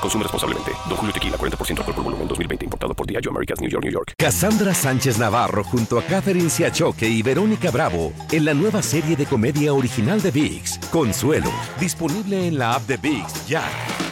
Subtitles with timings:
[0.00, 0.72] Consume responsablemente.
[0.88, 2.64] Don Julio Tequila, 40% alcohol por volumen, 2020.
[2.64, 4.12] Importado por Diageo Americas, New York, New York.
[4.16, 9.26] Cassandra Sánchez Navarro junto a Catherine Siachoque y Verónica Bravo en la nueva serie de
[9.26, 11.50] comedia original de VIX, Consuelo.
[11.78, 14.07] Disponible en la app de VIX, ya.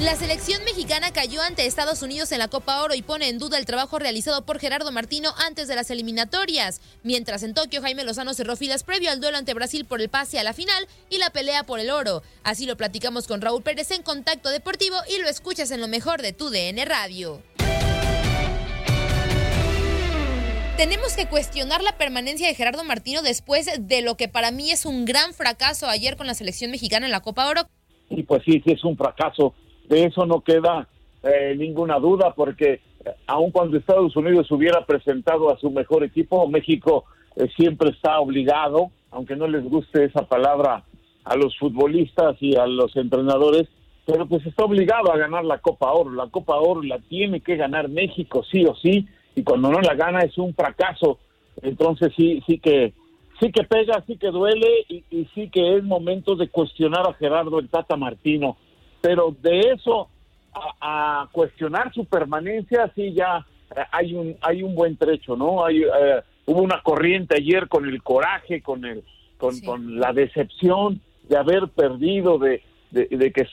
[0.00, 3.58] La selección mexicana cayó ante Estados Unidos en la Copa Oro y pone en duda
[3.58, 6.80] el trabajo realizado por Gerardo Martino antes de las eliminatorias.
[7.02, 10.38] Mientras en Tokio Jaime Lozano cerró filas previo al duelo ante Brasil por el pase
[10.38, 12.22] a la final y la pelea por el oro.
[12.44, 16.22] Así lo platicamos con Raúl Pérez en Contacto Deportivo y lo escuchas en lo mejor
[16.22, 17.42] de tu DN Radio.
[20.78, 24.86] Tenemos que cuestionar la permanencia de Gerardo Martino después de lo que para mí es
[24.86, 27.68] un gran fracaso ayer con la selección mexicana en la Copa Oro.
[28.08, 29.54] Y pues sí, sí es un fracaso
[29.90, 30.88] de eso no queda
[31.22, 36.48] eh, ninguna duda, porque eh, aun cuando Estados Unidos hubiera presentado a su mejor equipo,
[36.48, 37.04] México
[37.36, 40.84] eh, siempre está obligado, aunque no les guste esa palabra
[41.24, 43.68] a los futbolistas y a los entrenadores,
[44.06, 46.12] pero pues está obligado a ganar la Copa Oro.
[46.12, 49.94] La Copa Oro la tiene que ganar México sí o sí, y cuando no la
[49.94, 51.18] gana es un fracaso.
[51.62, 52.94] Entonces sí, sí que
[53.40, 57.14] sí que pega, sí que duele y, y sí que es momento de cuestionar a
[57.14, 58.56] Gerardo el Tata Martino
[59.00, 60.08] pero de eso
[60.80, 63.46] a, cuestionar su permanencia sí ya
[63.76, 67.86] eh, hay un hay un buen trecho no hay eh, hubo una corriente ayer con
[67.86, 69.04] el coraje con el
[69.38, 73.46] con, con la decepción de haber perdido de, de, que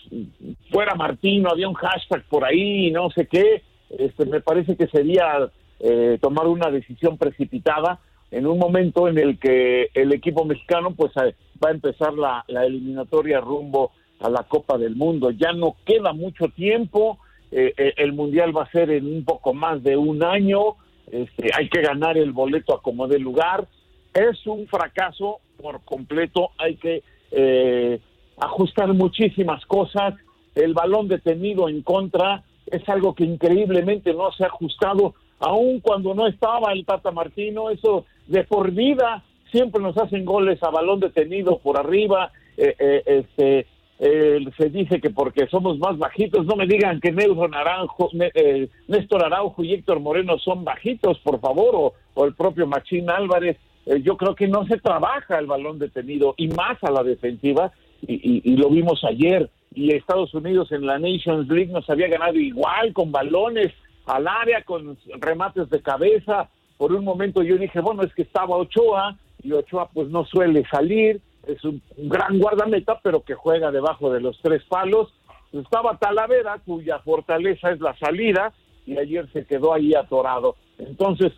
[0.71, 3.63] fuera Martino había un hashtag por ahí no sé qué.
[3.89, 5.49] Este me parece que sería
[5.79, 7.99] eh, tomar una decisión precipitada
[8.31, 12.65] en un momento en el que el equipo mexicano pues va a empezar la, la
[12.65, 15.31] eliminatoria rumbo a la Copa del Mundo.
[15.31, 17.19] Ya no queda mucho tiempo,
[17.51, 20.75] eh, eh, el Mundial va a ser en un poco más de un año,
[21.11, 23.67] este, hay que ganar el boleto a como de lugar.
[24.13, 27.99] Es un fracaso por completo, hay que eh,
[28.37, 30.15] ajustar muchísimas cosas.
[30.55, 36.13] El balón detenido en contra es algo que increíblemente no se ha ajustado, aun cuando
[36.13, 40.99] no estaba el Tata Martino, eso de por vida siempre nos hacen goles a balón
[40.99, 43.67] detenido por arriba, este
[43.99, 48.69] eh, se dice que porque somos más bajitos, no me digan que Néstor Naranjo, eh,
[48.87, 53.57] Néstor Araujo y Héctor Moreno son bajitos, por favor, o, el propio Machín Álvarez.
[53.87, 57.71] Eh, yo creo que no se trabaja el balón detenido y más a la defensiva,
[58.01, 59.49] y, lo vimos ayer.
[59.73, 63.73] Y Estados Unidos en la Nations League nos había ganado igual con balones
[64.05, 66.47] al área, con remates de cabeza.
[66.77, 70.63] Por un momento yo dije, bueno, es que estaba Ochoa y Ochoa pues no suele
[70.69, 75.13] salir es un, gran guardameta, pero que juega debajo de los tres palos.
[75.51, 78.53] Estaba Talavera, cuya fortaleza es la salida,
[78.85, 80.55] y ayer se quedó ahí atorado.
[80.77, 81.31] Entonces,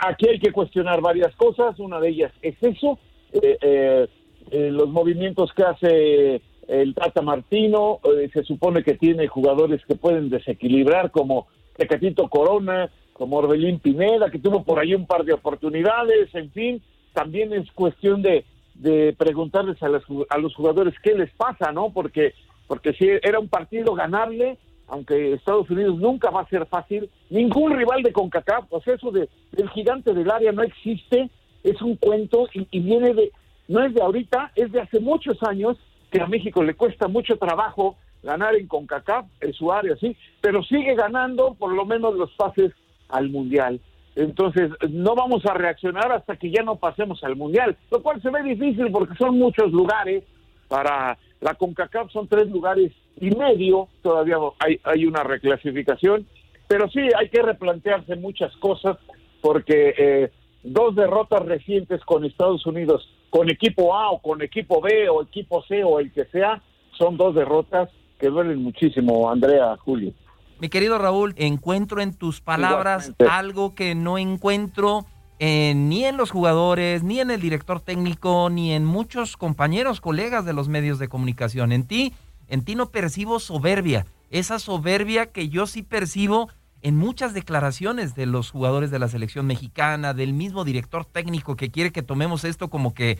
[0.00, 1.78] aquí hay que cuestionar varias cosas.
[1.78, 2.98] Una de ellas es eso,
[3.32, 4.06] eh, eh,
[4.50, 8.00] eh, los movimientos que hace el Tata Martino.
[8.32, 11.46] se supone que tiene jugadores que pueden desequilibrar, como
[11.76, 16.82] Tecatito Corona, como Orbelín Pineda, que tuvo por ahí un par de oportunidades, en fin.
[17.12, 18.44] También es cuestión de
[18.78, 21.92] de preguntarles a, a los jugadores qué les pasa, ¿no?
[21.92, 22.34] Porque,
[22.66, 24.58] porque si era un partido ganarle,
[24.88, 29.10] aunque Estados Unidos nunca va a ser fácil, ningún rival de CONCACAF, o sea, eso
[29.10, 31.30] de, del gigante del área no existe,
[31.64, 33.32] es un cuento y, y viene de,
[33.68, 35.76] no es de ahorita, es de hace muchos años
[36.10, 40.62] que a México le cuesta mucho trabajo ganar en CONCACAF, en su área, sí, pero
[40.62, 42.72] sigue ganando por lo menos los pases
[43.08, 43.80] al Mundial.
[44.16, 48.30] Entonces, no vamos a reaccionar hasta que ya no pasemos al Mundial, lo cual se
[48.30, 50.24] ve difícil porque son muchos lugares.
[50.68, 56.26] Para la CONCACAF son tres lugares y medio, todavía hay, hay una reclasificación,
[56.66, 58.96] pero sí hay que replantearse muchas cosas
[59.40, 60.32] porque eh,
[60.64, 65.62] dos derrotas recientes con Estados Unidos, con equipo A o con equipo B o equipo
[65.68, 66.62] C o el que sea,
[66.98, 70.12] son dos derrotas que duelen muchísimo, Andrea, Julio.
[70.58, 75.04] Mi querido Raúl, encuentro en tus palabras algo que no encuentro
[75.38, 80.54] ni en los jugadores, ni en el director técnico, ni en muchos compañeros, colegas de
[80.54, 81.72] los medios de comunicación.
[81.72, 82.14] En ti,
[82.48, 86.48] en ti no percibo soberbia, esa soberbia que yo sí percibo
[86.80, 91.70] en muchas declaraciones de los jugadores de la selección mexicana, del mismo director técnico que
[91.70, 93.18] quiere que tomemos esto como que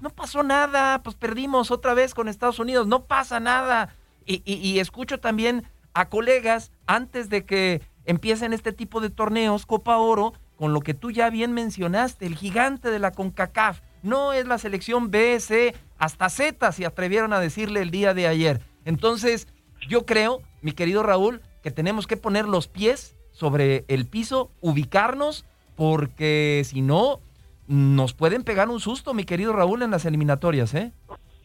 [0.00, 3.94] no pasó nada, pues perdimos otra vez con Estados Unidos, no pasa nada.
[4.26, 5.64] Y, y escucho también
[5.96, 10.92] a colegas antes de que empiecen este tipo de torneos, Copa Oro, con lo que
[10.92, 13.80] tú ya bien mencionaste, el gigante de la CONCACAF.
[14.02, 18.28] No es la selección B, C, hasta Z, si atrevieron a decirle el día de
[18.28, 18.60] ayer.
[18.84, 19.48] Entonces,
[19.88, 25.46] yo creo, mi querido Raúl, que tenemos que poner los pies sobre el piso, ubicarnos,
[25.76, 27.20] porque si no,
[27.68, 30.92] nos pueden pegar un susto, mi querido Raúl, en las eliminatorias, ¿eh?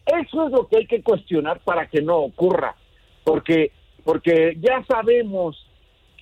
[0.04, 2.76] Eso es lo que hay que cuestionar para que no ocurra,
[3.24, 3.72] porque
[4.04, 5.66] porque ya sabemos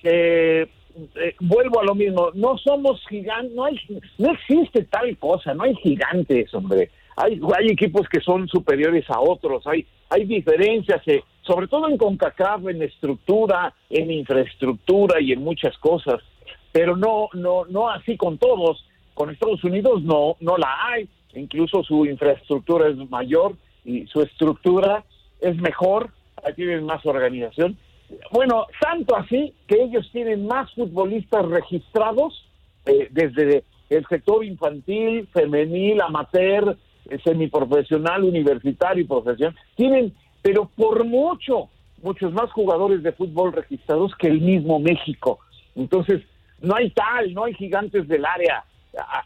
[0.01, 0.69] que
[1.15, 3.79] eh, vuelvo a lo mismo, no somos gigantes, no hay,
[4.17, 6.89] no existe tal cosa, no hay gigantes, hombre.
[7.17, 11.97] Hay, hay equipos que son superiores a otros, hay, hay diferencias, eh, sobre todo en
[11.97, 16.21] CONCACAF, en estructura, en infraestructura y en muchas cosas,
[16.71, 18.85] pero no, no, no así con todos.
[19.13, 25.03] Con Estados Unidos no, no la hay, incluso su infraestructura es mayor y su estructura
[25.41, 26.11] es mejor,
[26.55, 27.77] tienen más organización.
[28.31, 32.45] Bueno, tanto así que ellos tienen más futbolistas registrados
[32.85, 36.77] eh, desde el sector infantil, femenil, amateur,
[37.09, 39.55] eh, semiprofesional, universitario y profesional.
[39.75, 41.69] Tienen, pero por mucho,
[42.01, 45.39] muchos más jugadores de fútbol registrados que el mismo México.
[45.75, 46.21] Entonces,
[46.61, 48.63] no hay tal, no hay gigantes del área.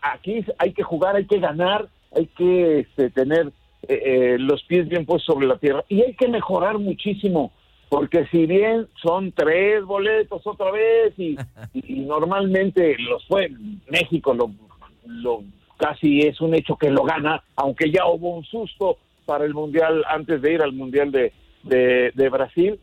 [0.02, 3.52] Aquí hay que jugar, hay que ganar, hay que este, tener
[3.88, 5.84] eh, eh, los pies bien puestos sobre la tierra.
[5.90, 7.52] Y hay que mejorar muchísimo,
[7.90, 11.38] porque si bien son tres boletos otra vez y,
[12.02, 13.52] normalmente los fue,
[13.90, 14.52] México lo,
[15.06, 15.44] lo
[15.78, 20.04] casi es un hecho que lo gana, aunque ya hubo un susto para el Mundial
[20.08, 21.32] antes de ir al Mundial de,
[21.64, 22.80] de, Brasil.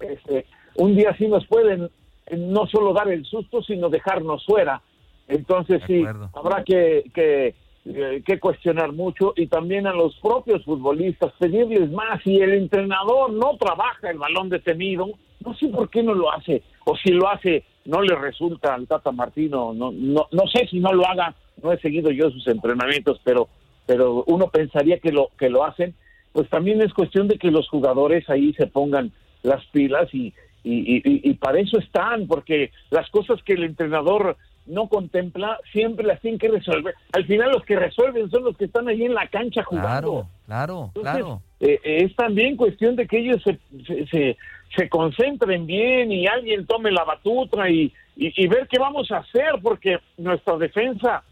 [0.00, 0.46] Este,
[0.76, 1.88] un día sí nos pueden
[2.36, 4.82] no solo dar el susto, sino dejarnos fuera.
[5.28, 6.04] Entonces sí,
[6.34, 12.22] habrá que, que eh, que cuestionar mucho y también a los propios futbolistas pedirles más.
[12.22, 15.08] Si el entrenador no trabaja el balón detenido.
[15.44, 16.62] No sé por qué no lo hace.
[16.84, 19.72] O si lo hace no le resulta al Tata Martino.
[19.74, 21.34] No no no sé si no lo haga.
[21.60, 23.48] No he seguido yo sus entrenamientos pero
[23.84, 25.94] pero uno pensaría que lo que lo hacen.
[26.32, 29.10] Pues también es cuestión de que los jugadores ahí se pongan
[29.42, 30.32] las pilas y,
[30.62, 34.36] y, y para eso están porque las cosas que el entrenador
[34.66, 36.94] no contempla, siempre las tienen que resolver.
[37.12, 40.26] Al final los que resuelven son los que están ahí en la cancha jugando.
[40.46, 41.42] Claro, claro, claro.
[41.60, 43.58] Eh, es también cuestión de que ellos se,
[44.10, 44.36] se,
[44.76, 49.54] se, concentren bien y alguien tome la batuta y, y, ver qué vamos a hacer,
[49.62, 51.22] porque nuestra defensa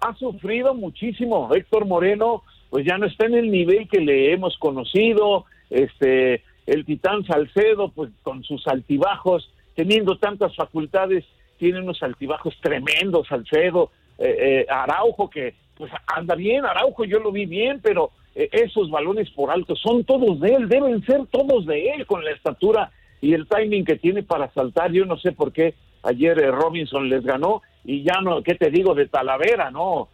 [0.00, 1.52] ha sufrido muchísimo.
[1.54, 5.44] Héctor Moreno, pues ya no está en el nivel que le hemos conocido.
[5.70, 11.24] Este, el Titán Salcedo, pues con sus altibajos, teniendo tantas facultades
[11.62, 17.30] tiene unos altibajos tremendos, Salcedo, eh, eh, Araujo, que pues anda bien, Araujo yo lo
[17.30, 21.64] vi bien, pero eh, esos balones por alto son todos de él, deben ser todos
[21.66, 22.90] de él con la estatura
[23.20, 24.90] y el timing que tiene para saltar.
[24.90, 28.96] Yo no sé por qué ayer Robinson les ganó y ya no, ¿qué te digo
[28.96, 29.70] de Talavera?
[29.70, 30.08] No,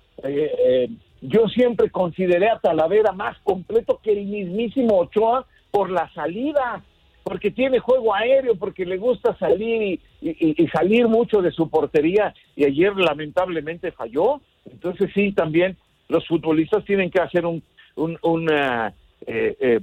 [1.22, 6.84] yo siempre consideré a Talavera más completo que el mismísimo Ochoa por la salida
[7.28, 12.64] porque tiene juego aéreo, porque le gusta salir y, salir mucho de su portería y
[12.64, 14.40] ayer lamentablemente falló.
[14.64, 15.76] Entonces sí, también
[16.08, 17.62] los futbolistas tienen que hacer un,
[17.96, 18.94] una,
[19.26, 19.80] eh, eh,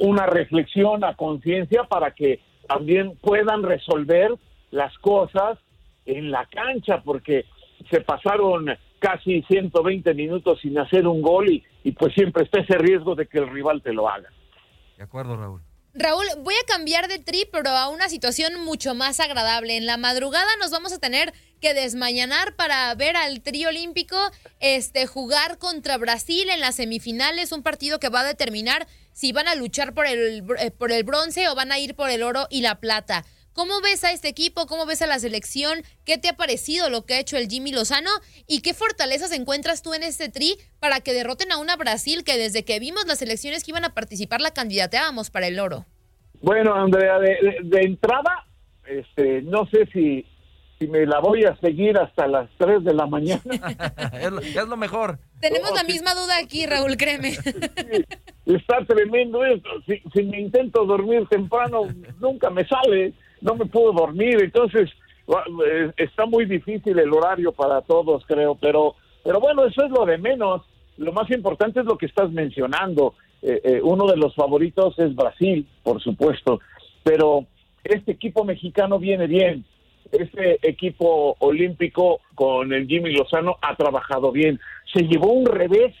[0.00, 4.32] una reflexión a conciencia para que también puedan resolver
[4.72, 5.60] las cosas
[6.04, 7.44] en la cancha, porque
[7.92, 8.66] se pasaron
[8.98, 13.38] casi 120 minutos sin hacer un gol y pues siempre está ese riesgo de que
[13.38, 14.30] el rival te lo haga.
[14.96, 15.60] De acuerdo, Raúl.
[15.94, 19.76] Raúl, voy a cambiar de trip, pero a una situación mucho más agradable.
[19.76, 24.16] En la madrugada nos vamos a tener que desmañanar para ver al trío olímpico
[24.60, 29.48] este, jugar contra Brasil en las semifinales, un partido que va a determinar si van
[29.48, 32.46] a luchar por el, eh, por el bronce o van a ir por el oro
[32.48, 33.26] y la plata.
[33.52, 34.66] ¿Cómo ves a este equipo?
[34.66, 35.82] ¿Cómo ves a la selección?
[36.04, 38.10] ¿Qué te ha parecido lo que ha hecho el Jimmy Lozano?
[38.46, 42.38] ¿Y qué fortalezas encuentras tú en este tri para que derroten a una Brasil que
[42.38, 45.84] desde que vimos las elecciones que iban a participar la candidateábamos para el oro?
[46.40, 48.46] Bueno, Andrea, de entrada,
[48.86, 50.26] este, no sé si,
[50.78, 53.42] si me la voy a seguir hasta las 3 de la mañana.
[54.14, 55.18] es, lo, mejor.
[55.40, 57.30] Tenemos la misma duda aquí, Raúl, créeme.
[58.46, 59.68] está tremendo esto.
[59.86, 61.82] Si, si me intento dormir temprano,
[62.18, 64.42] nunca me sale, no me puedo dormir.
[64.42, 64.90] Entonces,
[65.28, 68.54] eh, está muy difícil el horario para todos, creo.
[68.54, 70.62] Pero, pero bueno, eso es lo de menos.
[70.96, 73.14] Lo más importante es lo que estás mencionando.
[73.42, 76.60] Eh, eh, uno de los favoritos es Brasil, por supuesto.
[77.02, 77.46] Pero
[77.84, 79.64] este equipo mexicano viene bien.
[80.10, 84.60] Este equipo olímpico con el Jimmy Lozano ha trabajado bien.
[84.92, 85.94] Se llevó un revés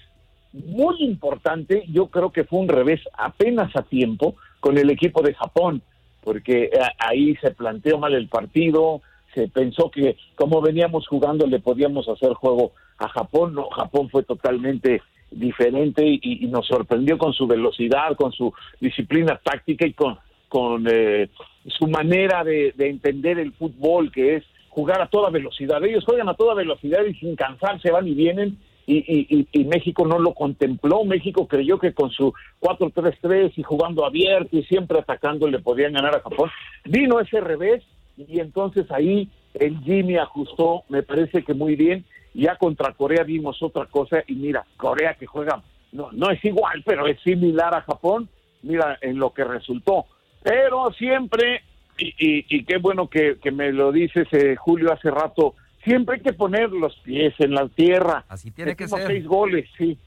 [0.52, 5.34] muy importante, yo creo que fue un revés apenas a tiempo con el equipo de
[5.34, 5.82] Japón,
[6.22, 9.02] porque eh, ahí se planteó mal el partido,
[9.34, 14.22] se pensó que como veníamos jugando le podíamos hacer juego a Japón, no, Japón fue
[14.22, 20.18] totalmente diferente y nos sorprendió con su velocidad, con su disciplina táctica y con
[20.52, 21.30] con eh,
[21.64, 25.82] su manera de, entender el fútbol, que es jugar a toda velocidad.
[25.82, 28.58] Ellos juegan a toda velocidad y sin cansarse van y vienen.
[28.86, 31.04] Y, y, México no lo contempló.
[31.04, 36.16] México creyó que con su 4-3-3 y jugando abierto y siempre atacando le podían ganar
[36.16, 36.50] a Japón.
[36.84, 37.82] Vino ese revés
[38.16, 42.04] y entonces ahí el Jimmy ajustó, me parece que muy bien.
[42.34, 45.62] Ya contra Corea vimos otra cosa y mira, Corea que juega,
[45.92, 48.28] no, no es igual, pero es similar a Japón.
[48.62, 50.06] Mira en lo que resultó.
[50.42, 51.62] Pero siempre,
[51.98, 56.70] y, qué bueno que, me lo dices, eh, Julio, hace rato, siempre hay que poner
[56.70, 58.24] los pies en la tierra.
[58.28, 59.06] Así tiene que ser.
[59.06, 59.98] Seis goles, sí.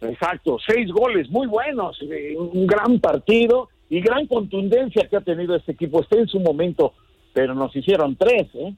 [0.00, 5.54] Exacto, seis goles, muy buenos, eh, un gran partido y gran contundencia que ha tenido
[5.54, 6.00] este equipo.
[6.00, 6.94] Está en su momento,
[7.34, 8.74] pero nos hicieron tres, ¿eh?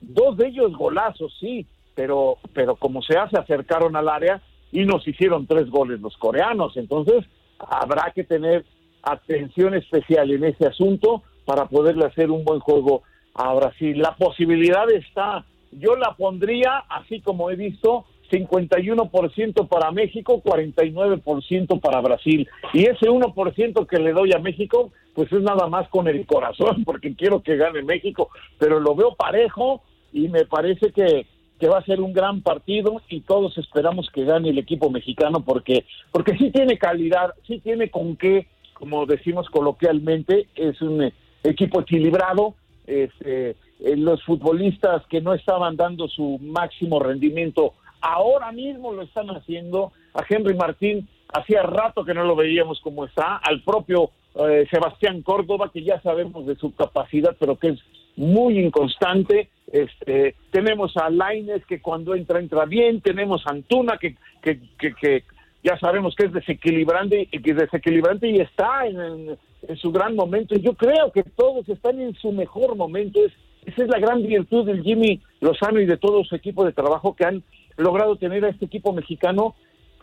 [0.00, 1.64] Dos de ellos golazos, sí,
[1.94, 6.76] pero, pero como se hace, acercaron al área y nos hicieron tres goles los coreanos.
[6.76, 7.24] Entonces,
[7.58, 8.64] habrá que tener
[9.02, 13.02] atención especial en ese asunto para poderle hacer un buen juego
[13.34, 13.98] a Brasil.
[13.98, 15.44] La posibilidad está,
[15.78, 22.48] yo la pondría, así como he visto, 51% para México, 49% para Brasil.
[22.72, 26.82] Y ese 1% que le doy a México, pues es nada más con el corazón,
[26.86, 31.26] porque quiero que gane México, pero lo veo parejo y me parece que,
[31.58, 35.44] que va a ser un gran partido y todos esperamos que gane el equipo mexicano
[35.44, 41.10] porque porque sí tiene calidad, sí tiene con qué como decimos coloquialmente, es un
[41.42, 42.54] equipo equilibrado.
[42.86, 49.28] Este, eh, los futbolistas que no estaban dando su máximo rendimiento ahora mismo lo están
[49.30, 49.92] haciendo.
[50.14, 53.36] A Henry Martín hacía rato que no lo veíamos como está.
[53.36, 57.80] Al propio eh, Sebastián Córdoba, que ya sabemos de su capacidad, pero que es
[58.16, 59.48] muy inconstante.
[59.72, 65.24] Este, tenemos a Laines que cuando entra entra bien, tenemos a Antuna que, que, que
[65.64, 69.38] ya sabemos que es desequilibrante y que desequilibrante y está en,
[69.76, 70.54] su gran momento.
[70.56, 73.18] Yo creo que todos están en su mejor momento.
[73.24, 73.32] Es,
[73.66, 77.14] esa es la gran virtud del Jimmy Lozano y de todo su equipo de trabajo
[77.14, 77.42] que han
[77.76, 79.54] logrado tener a este equipo mexicano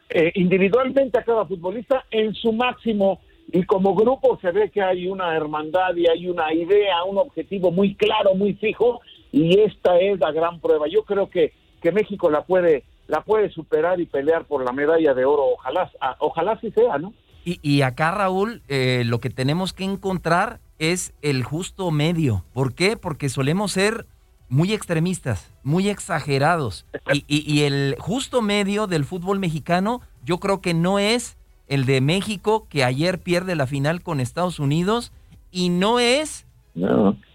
[0.09, 3.19] eh, individualmente a cada futbolista en su máximo
[3.51, 7.71] y como grupo se ve que hay una hermandad y hay una idea, un objetivo
[7.71, 9.01] muy claro, muy fijo
[9.31, 10.87] y esta es la gran prueba.
[10.87, 15.13] Yo creo que, que México la puede la puede superar y pelear por la medalla
[15.13, 15.43] de oro.
[15.53, 17.13] Ojalá, ah, ojalá sí sea, ¿no?
[17.43, 22.43] Y, acá, Raúl, eh, lo que tenemos que encontrar es el justo medio.
[22.53, 22.97] ¿Por qué?
[22.97, 24.07] Porque solemos ser
[24.49, 26.87] muy extremistas, muy exagerados.
[27.13, 32.01] Y, y, el justo medio del fútbol mexicano, yo creo que no es el de
[32.01, 35.13] México, que ayer pierde la final con Estados Unidos,
[35.51, 36.47] y no es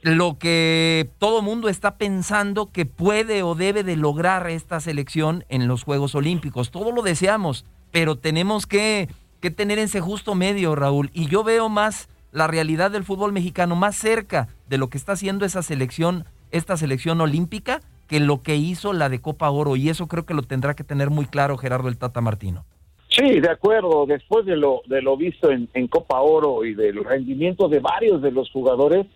[0.02, 5.68] lo que todo mundo está pensando que puede o debe de lograr esta selección en
[5.68, 6.72] los Juegos Olímpicos.
[6.72, 9.08] Todo lo deseamos, pero tenemos que,
[9.40, 11.10] que tener ese justo medio, Raúl.
[11.14, 15.12] Y yo veo más la realidad del fútbol mexicano más cerca de lo que está
[15.12, 19.74] haciendo esa selección, esta selección olímpica, que lo que hizo la de Copa Oro.
[19.74, 22.66] Y eso creo que lo tendrá que tener muy claro Gerardo el Tata Martino.
[23.08, 24.04] Sí, de acuerdo.
[24.04, 28.30] Después de lo, de lo visto en, Copa Oro y del rendimiento de varios de
[28.30, 29.06] los jugadores,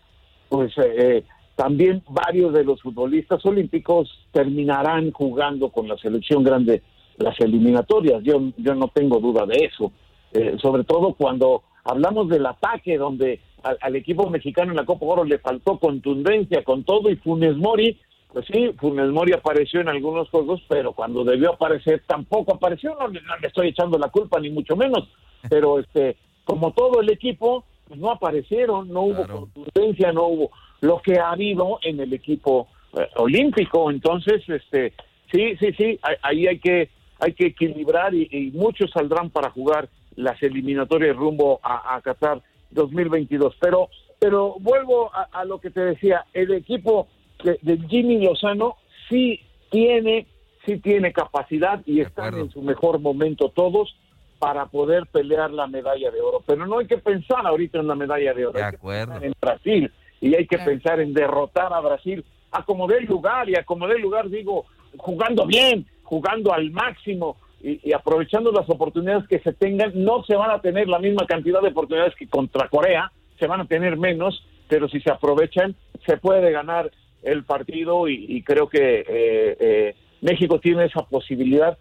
[0.49, 1.25] pues eh, eh,
[1.57, 6.83] también varios de los futbolistas olímpicos terminarán jugando con la selección grande
[7.19, 8.23] las eliminatorias.
[8.23, 9.93] Yo, yo no tengo duda de eso.
[10.33, 15.25] Eh, sobre todo cuando hablamos del ataque, donde al, equipo mexicano en la Copa Oro
[15.25, 17.99] le faltó contundencia con todo y Funes Mori,
[18.33, 22.95] pues sí, Funes Mori apareció en algunos juegos, pero cuando debió aparecer tampoco apareció.
[22.95, 25.09] No, no le estoy echando la culpa ni mucho menos,
[25.49, 31.01] pero este como todo el equipo, pues no aparecieron, no hubo contundencia, no hubo lo
[31.01, 32.67] que ha habido en el equipo
[32.99, 33.91] eh, olímpico.
[33.91, 34.93] Entonces, este,
[35.31, 40.43] sí, sí, sí, ahí hay que hay que equilibrar y, muchos saldrán para jugar las
[40.43, 43.57] eliminatorias rumbo a, a Qatar 2022.
[43.61, 43.89] Pero,
[44.19, 47.09] pero vuelvo a, lo que te decía, el equipo
[47.43, 48.77] de, de Jimmy Lozano
[49.09, 49.41] sí
[49.71, 50.27] tiene
[50.67, 53.97] sí tiene capacidad y están en su mejor momento todos
[54.39, 56.43] para poder pelear la medalla de oro.
[56.47, 58.59] Pero no hay que pensar ahorita en la medalla de oro.
[58.59, 59.19] De hay acuerdo.
[59.21, 63.49] Que en Brasil y hay que pensar en derrotar a Brasil a como dé lugar
[63.49, 68.69] y a como dé lugar digo jugando bien, jugando al máximo y, y, aprovechando las
[68.69, 69.93] oportunidades que se tengan.
[69.95, 73.61] No se van a tener la misma cantidad de oportunidades que contra Corea, se van
[73.61, 75.75] a tener menos, pero si se aprovechan
[76.07, 76.91] se puede ganar
[77.23, 81.77] el partido y, creo que eh, eh, México tiene esa posibilidad.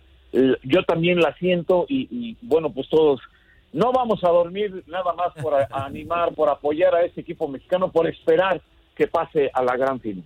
[0.63, 3.21] Yo también la siento y, bueno, pues todos
[3.71, 8.07] no vamos a dormir nada más por animar, por apoyar a ese equipo mexicano, por
[8.07, 8.61] esperar
[8.95, 10.25] que pase a la gran final.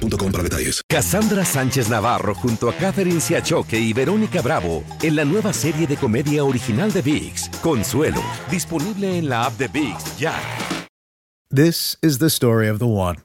[0.00, 0.82] para detalles.
[0.88, 5.96] Cassandra Sánchez Navarro junto a Catherine Siachoque y Verónica Bravo en la nueva serie de
[5.96, 10.34] comedia original de Vix, Consuelo, disponible en la app de Vix ya.
[11.50, 13.16] This is the story of the one.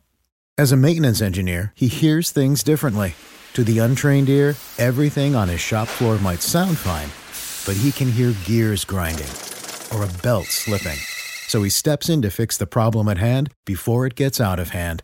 [0.57, 3.15] As a maintenance engineer, he hears things differently.
[3.53, 7.09] To the untrained ear, everything on his shop floor might sound fine,
[7.65, 9.29] but he can hear gears grinding
[9.93, 10.97] or a belt slipping.
[11.47, 14.69] So he steps in to fix the problem at hand before it gets out of
[14.69, 15.03] hand